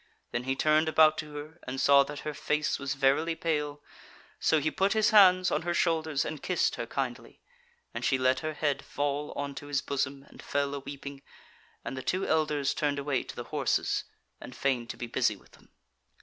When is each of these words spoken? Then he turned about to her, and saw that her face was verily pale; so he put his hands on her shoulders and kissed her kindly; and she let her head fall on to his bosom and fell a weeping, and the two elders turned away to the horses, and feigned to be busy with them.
Then 0.31 0.45
he 0.45 0.55
turned 0.55 0.89
about 0.89 1.15
to 1.19 1.35
her, 1.35 1.59
and 1.67 1.79
saw 1.79 2.01
that 2.05 2.21
her 2.21 2.33
face 2.33 2.79
was 2.79 2.95
verily 2.95 3.35
pale; 3.35 3.83
so 4.39 4.59
he 4.59 4.71
put 4.71 4.93
his 4.93 5.11
hands 5.11 5.51
on 5.51 5.61
her 5.61 5.75
shoulders 5.75 6.25
and 6.25 6.41
kissed 6.41 6.73
her 6.73 6.87
kindly; 6.87 7.39
and 7.93 8.03
she 8.03 8.17
let 8.17 8.39
her 8.39 8.55
head 8.55 8.81
fall 8.83 9.31
on 9.33 9.53
to 9.53 9.67
his 9.67 9.83
bosom 9.83 10.23
and 10.27 10.41
fell 10.41 10.73
a 10.73 10.79
weeping, 10.79 11.21
and 11.85 11.95
the 11.95 12.01
two 12.01 12.25
elders 12.25 12.73
turned 12.73 12.97
away 12.97 13.21
to 13.21 13.35
the 13.35 13.43
horses, 13.53 14.05
and 14.39 14.55
feigned 14.55 14.89
to 14.89 14.97
be 14.97 15.05
busy 15.05 15.35
with 15.35 15.51
them. 15.51 15.69